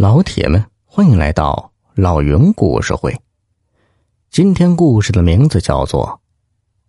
[0.00, 3.14] 老铁们，欢迎来到老云故事会。
[4.30, 6.06] 今天故事的名字叫做《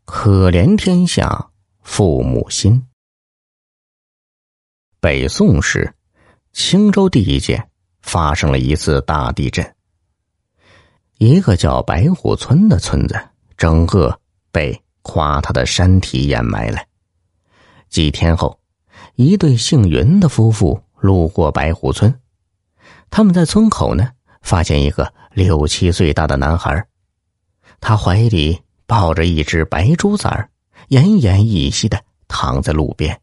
[0.05, 1.49] 可怜天下
[1.81, 2.81] 父母心》。
[5.01, 5.93] 北宋时，
[6.53, 7.61] 青州地界
[8.01, 9.75] 发生了一次大地震，
[11.17, 13.19] 一个叫白虎村的村子，
[13.57, 14.17] 整个
[14.53, 16.81] 被垮塌的山体掩埋了。
[17.89, 18.57] 几天后，
[19.15, 22.20] 一对姓云的夫妇路过白虎村。
[23.11, 24.09] 他们在村口呢，
[24.41, 26.87] 发现一个六七岁大的男孩，
[27.81, 30.49] 他怀里抱着一只白猪崽儿，
[30.89, 33.21] 奄奄一息的躺在路边。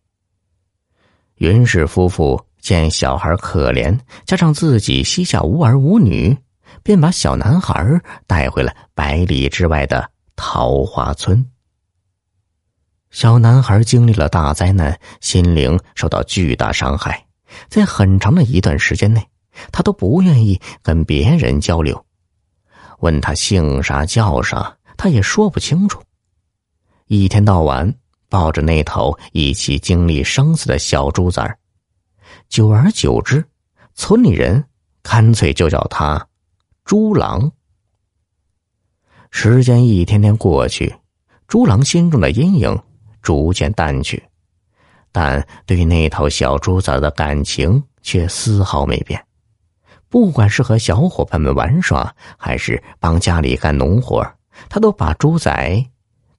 [1.36, 6.36] 云氏夫妇见小孩可怜，加上自己膝下无儿无女，
[6.82, 11.50] 便把小男孩带回了百里之外的桃花村。
[13.10, 17.26] 小男孩经历了大灾难，心灵受到巨大伤害，
[17.70, 19.26] 在很长的一段时间内。
[19.72, 22.04] 他都不愿意跟别人交流，
[23.00, 26.02] 问他姓啥叫啥，他也说不清楚。
[27.06, 27.94] 一天到晚
[28.28, 31.58] 抱着那头一起经历生死的小猪崽儿，
[32.48, 33.44] 久而久之，
[33.94, 34.64] 村里人
[35.02, 36.28] 干脆就叫他
[36.84, 37.50] “猪郎”。
[39.30, 40.94] 时间一天天过去，
[41.46, 42.78] 猪郎心中的阴影
[43.22, 44.22] 逐渐淡去，
[45.12, 49.22] 但对那头小猪崽的感情却丝毫没变。
[50.08, 54.26] 不管是和小伙伴们玩耍，还是帮家里干农活，
[54.68, 55.84] 他都把猪仔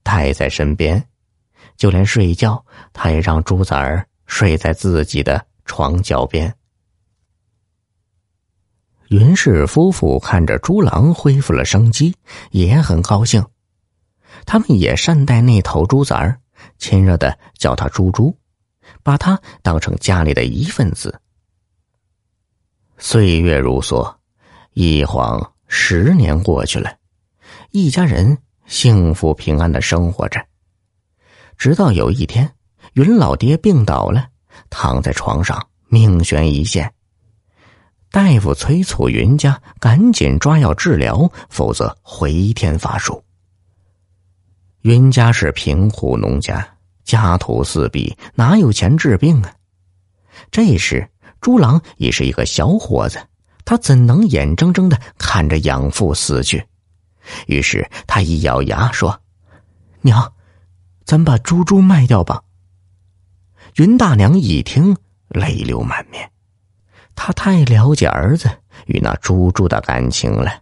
[0.02, 1.02] 带在身边。
[1.76, 6.54] 就连睡觉，他也让猪崽儿睡在自己的床脚边。
[9.08, 12.14] 云氏夫妇看着猪郎恢复了生机，
[12.50, 13.44] 也很高兴。
[14.44, 16.38] 他们也善待那头猪崽儿，
[16.78, 18.36] 亲热的叫他猪猪，
[19.02, 21.20] 把他当成家里的一份子。
[23.02, 24.14] 岁月如梭，
[24.74, 26.94] 一晃十年过去了，
[27.70, 30.38] 一家人幸福平安的生活着。
[31.56, 32.52] 直到有一天，
[32.92, 34.26] 云老爹病倒了，
[34.68, 36.92] 躺在床上，命悬一线。
[38.10, 43.24] 大夫催促云家赶紧抓药治疗，否则回天乏术。
[44.82, 46.68] 云家是贫苦农家，
[47.02, 49.54] 家徒四壁，哪有钱治病啊？
[50.50, 51.08] 这时。
[51.40, 53.18] 朱郎也是一个小伙子，
[53.64, 56.66] 他怎能眼睁睁的看着养父死去？
[57.46, 59.20] 于是他一咬牙说
[60.02, 60.32] ：“娘，
[61.04, 62.42] 咱把猪猪卖掉吧。”
[63.76, 64.96] 云大娘一听，
[65.28, 66.30] 泪流满面，
[67.14, 68.50] 她太了解儿子
[68.86, 70.60] 与那猪猪的感情了。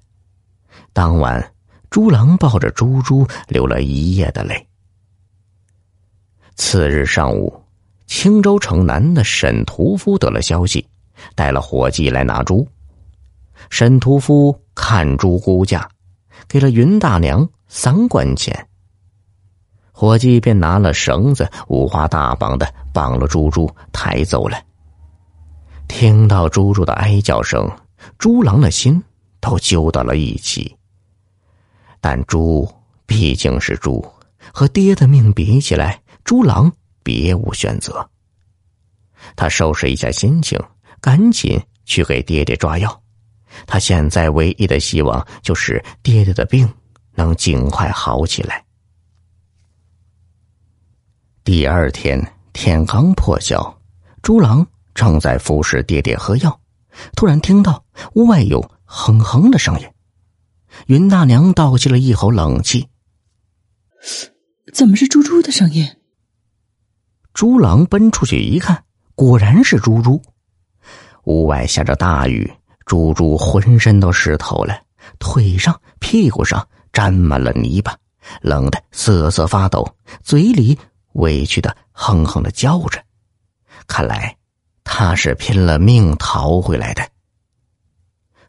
[0.93, 1.55] 当晚，
[1.91, 4.69] 朱郎抱着猪猪流了一夜的泪。
[6.55, 7.65] 次日上午。
[8.21, 10.85] 青州城南的沈屠夫得了消息，
[11.37, 12.67] 带了伙计来拿猪。
[13.71, 15.89] 沈屠夫看猪估价，
[16.49, 18.67] 给了云大娘三贯钱。
[19.93, 24.61] 伙计便拿了绳子，五花大绑的绑了猪猪，抬走了。
[25.87, 27.71] 听到猪猪的哀叫声，
[28.19, 29.01] 猪郎的心
[29.39, 30.77] 都揪到了一起。
[32.01, 32.69] 但猪
[33.07, 34.05] 毕竟是猪，
[34.53, 36.73] 和爹的命比起来，猪郎。
[37.09, 38.07] 别无选择。
[39.35, 40.61] 他收拾一下心情，
[41.01, 43.03] 赶紧去给爹爹抓药。
[43.67, 46.71] 他现在唯一的希望就是爹爹的病
[47.15, 48.63] 能尽快好起来。
[51.45, 53.81] 第二天天刚破晓，
[54.21, 56.61] 猪郎正在服侍爹爹喝药，
[57.17, 57.83] 突然听到
[58.17, 59.89] 屋外有哼哼的声音。
[60.89, 62.87] 云大娘倒吸了一口冷气
[64.75, 65.89] ：“怎么是猪猪的声音？”
[67.39, 68.83] 猪郎奔出去一看，
[69.15, 70.21] 果然是猪猪。
[71.23, 72.53] 屋外下着大雨，
[72.85, 74.77] 猪猪浑身都湿透了，
[75.21, 77.97] 腿上、屁股上沾满了泥巴，
[78.43, 79.89] 冷得瑟瑟发抖，
[80.21, 80.77] 嘴里
[81.13, 83.01] 委屈的哼哼的叫着。
[83.87, 84.37] 看来
[84.83, 87.09] 他是拼了命逃回来的。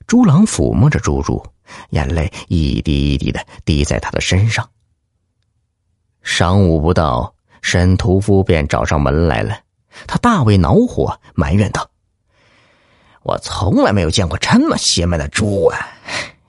[0.07, 1.45] 猪郎抚摸着猪猪，
[1.91, 4.67] 眼泪一滴一滴的滴在他的身上。
[6.25, 7.35] 晌午不到。
[7.69, 9.59] 沈屠夫便找上门来了，
[10.07, 11.91] 他大为恼火，埋怨道
[13.21, 15.77] ：“我从来没有见过这么邪门的猪啊！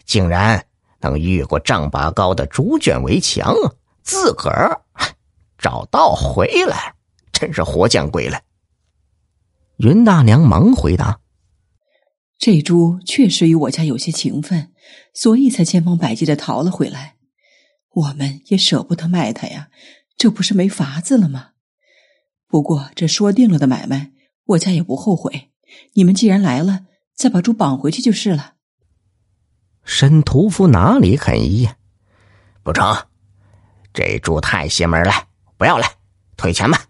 [0.07, 0.65] 竟然
[1.01, 3.55] 能越过丈八高的猪圈围墙，
[4.03, 4.81] 自个儿
[5.59, 6.95] 找道回来，
[7.33, 8.41] 真是活见鬼了！”
[9.77, 11.21] 云大娘忙回答
[12.41, 14.73] ：“这猪确实与我家有些情分，
[15.13, 17.17] 所以才千方百计的逃了回来。
[17.93, 19.69] 我们也舍不得卖它呀。”
[20.21, 21.53] 这不是没法子了吗？
[22.47, 24.13] 不过这说定了的买卖，
[24.49, 25.51] 我家也不后悔。
[25.95, 26.85] 你们既然来了，
[27.15, 28.57] 再把猪绑回去就是了。
[29.83, 31.79] 申屠夫哪里肯依呀？
[32.63, 33.07] 不成，
[33.95, 35.87] 这猪太邪门了，不要了，
[36.37, 36.85] 退钱吧。